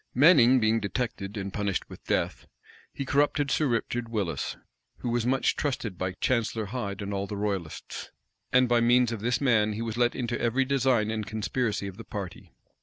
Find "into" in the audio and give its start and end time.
10.15-10.41